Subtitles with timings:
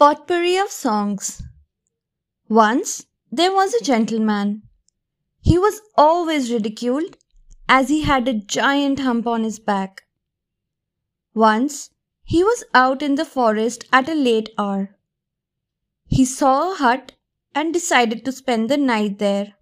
[0.00, 1.42] Potpourri of Songs
[2.48, 4.62] Once there was a gentleman.
[5.42, 7.18] He was always ridiculed
[7.68, 10.04] as he had a giant hump on his back.
[11.34, 11.90] Once
[12.24, 14.96] he was out in the forest at a late hour.
[16.06, 17.12] He saw a hut
[17.54, 19.52] and decided to spend the night there.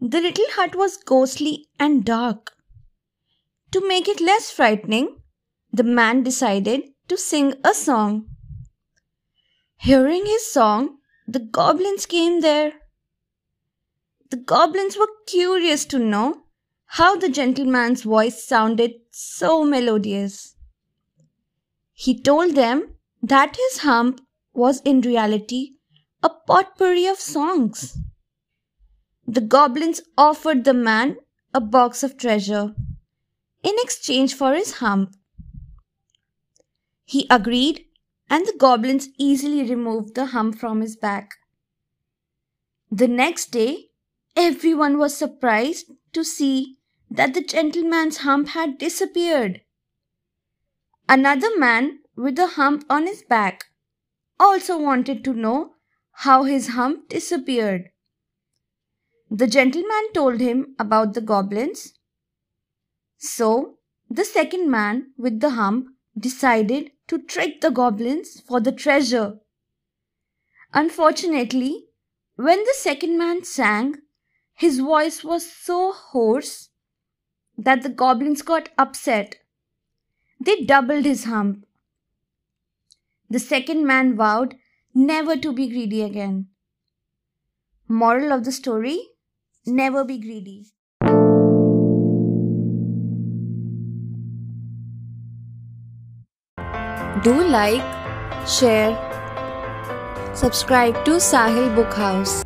[0.00, 2.54] The little hut was ghostly and dark.
[3.72, 5.18] To make it less frightening,
[5.70, 8.30] the man decided to sing a song.
[9.82, 12.74] Hearing his song, the goblins came there.
[14.30, 16.44] The goblins were curious to know
[16.86, 20.54] how the gentleman's voice sounded so melodious.
[21.92, 24.20] He told them that his hump
[24.54, 25.70] was in reality
[26.22, 27.98] a potpourri of songs.
[29.26, 31.16] The goblins offered the man
[31.52, 32.72] a box of treasure
[33.64, 35.16] in exchange for his hump.
[37.04, 37.86] He agreed,
[38.32, 41.34] and the goblins easily removed the hump from his back.
[42.90, 43.90] The next day,
[44.34, 46.78] everyone was surprised to see
[47.10, 49.60] that the gentleman's hump had disappeared.
[51.06, 53.66] Another man with a hump on his back
[54.40, 55.74] also wanted to know
[56.24, 57.90] how his hump disappeared.
[59.30, 61.92] The gentleman told him about the goblins.
[63.18, 63.76] So
[64.08, 65.88] the second man with the hump
[66.18, 69.38] decided to trick the goblins for the treasure.
[70.72, 71.88] Unfortunately,
[72.36, 73.96] when the second man sang,
[74.54, 76.70] his voice was so hoarse
[77.58, 79.36] that the goblins got upset.
[80.40, 81.66] They doubled his hump.
[83.28, 84.56] The second man vowed
[84.94, 86.46] never to be greedy again.
[87.88, 88.98] Moral of the story
[89.64, 90.72] Never be greedy.
[97.20, 97.82] Do like,
[98.48, 98.96] share,
[100.34, 102.41] subscribe to Sahil Book House.